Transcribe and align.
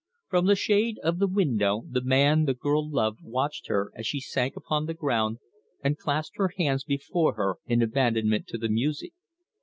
From 0.29 0.47
the 0.47 0.55
shade 0.55 0.97
of 1.03 1.19
the 1.19 1.27
window 1.27 1.83
the 1.87 2.03
man 2.03 2.45
the 2.45 2.55
girl 2.55 2.89
loved 2.89 3.19
watched 3.21 3.67
her 3.67 3.91
as 3.93 4.07
she 4.07 4.19
sank 4.19 4.55
upon 4.55 4.87
the 4.87 4.95
ground 4.95 5.37
and 5.83 5.95
clasped 5.95 6.37
her 6.39 6.49
hands 6.57 6.83
before 6.83 7.35
her 7.35 7.57
in 7.67 7.83
abandonment 7.83 8.47
to 8.47 8.57
the 8.57 8.67
music. 8.69 9.13